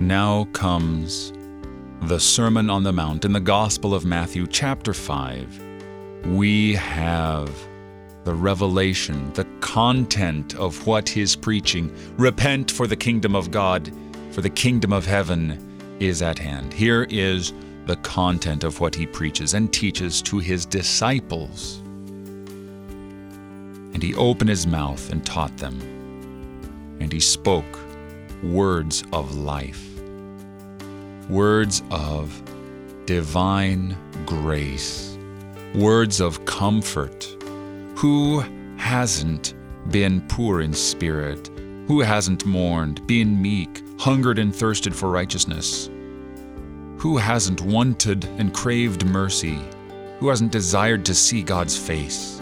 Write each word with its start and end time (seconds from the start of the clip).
Now 0.00 0.44
comes 0.52 1.32
the 2.02 2.20
Sermon 2.20 2.68
on 2.68 2.82
the 2.82 2.92
Mount 2.92 3.24
in 3.24 3.32
the 3.32 3.40
Gospel 3.40 3.94
of 3.94 4.04
Matthew, 4.04 4.46
chapter 4.46 4.92
5. 4.92 6.26
We 6.26 6.74
have 6.74 7.50
the 8.24 8.34
revelation, 8.34 9.32
the 9.32 9.46
content 9.60 10.54
of 10.56 10.86
what 10.86 11.08
he's 11.08 11.34
preaching. 11.34 11.96
Repent, 12.18 12.70
for 12.70 12.86
the 12.86 12.94
kingdom 12.94 13.34
of 13.34 13.50
God, 13.50 13.90
for 14.32 14.42
the 14.42 14.50
kingdom 14.50 14.92
of 14.92 15.06
heaven 15.06 15.96
is 15.98 16.20
at 16.20 16.38
hand. 16.38 16.74
Here 16.74 17.06
is 17.08 17.54
the 17.86 17.96
content 17.96 18.64
of 18.64 18.80
what 18.80 18.94
he 18.94 19.06
preaches 19.06 19.54
and 19.54 19.72
teaches 19.72 20.20
to 20.22 20.38
his 20.40 20.66
disciples. 20.66 21.78
And 23.94 24.02
he 24.02 24.14
opened 24.14 24.50
his 24.50 24.66
mouth 24.66 25.10
and 25.10 25.24
taught 25.24 25.56
them, 25.56 25.80
and 27.00 27.10
he 27.10 27.20
spoke 27.20 27.85
words 28.42 29.04
of 29.12 29.36
life, 29.36 29.88
words 31.28 31.82
of 31.90 32.42
divine 33.06 33.96
grace, 34.26 35.16
words 35.74 36.20
of 36.20 36.44
comfort. 36.44 37.24
Who 37.96 38.40
hasn't 38.76 39.54
been 39.90 40.20
poor 40.28 40.60
in 40.60 40.72
spirit? 40.74 41.50
Who 41.86 42.00
hasn't 42.00 42.44
mourned, 42.44 43.06
been 43.06 43.40
meek, 43.40 43.82
hungered 43.98 44.38
and 44.38 44.54
thirsted 44.54 44.94
for 44.94 45.08
righteousness? 45.08 45.88
Who 46.98 47.16
hasn't 47.16 47.60
wanted 47.60 48.24
and 48.38 48.52
craved 48.52 49.06
mercy? 49.06 49.58
Who 50.18 50.28
hasn't 50.28 50.50
desired 50.50 51.04
to 51.06 51.14
see 51.14 51.42
God's 51.42 51.76
face? 51.76 52.40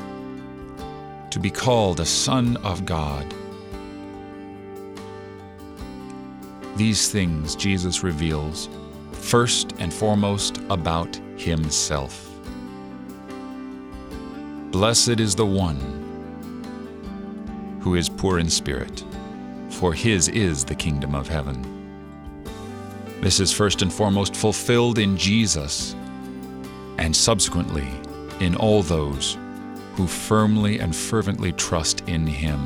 To 1.30 1.38
be 1.38 1.50
called 1.50 2.00
a 2.00 2.06
son 2.06 2.56
of 2.58 2.86
God. 2.86 3.34
These 6.76 7.10
things 7.10 7.54
Jesus 7.54 8.02
reveals 8.02 8.68
first 9.12 9.74
and 9.78 9.92
foremost 9.92 10.58
about 10.70 11.14
himself. 11.36 12.30
Blessed 14.70 15.20
is 15.20 15.34
the 15.34 15.46
one 15.46 15.78
who 17.80 17.94
is 17.94 18.08
poor 18.08 18.38
in 18.38 18.48
spirit, 18.50 19.04
for 19.70 19.92
his 19.92 20.28
is 20.28 20.64
the 20.64 20.74
kingdom 20.74 21.14
of 21.14 21.28
heaven. 21.28 21.64
This 23.20 23.40
is 23.40 23.52
first 23.52 23.82
and 23.82 23.92
foremost 23.92 24.34
fulfilled 24.34 24.98
in 24.98 25.16
Jesus, 25.16 25.94
and 26.98 27.14
subsequently 27.14 27.88
in 28.40 28.56
all 28.56 28.82
those 28.82 29.38
who 29.94 30.06
firmly 30.06 30.80
and 30.80 30.94
fervently 30.94 31.52
trust 31.52 32.00
in 32.08 32.26
Him, 32.26 32.58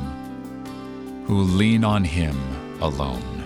who 1.25 1.41
lean 1.41 1.83
on 1.83 2.03
Him 2.03 2.37
alone. 2.81 3.45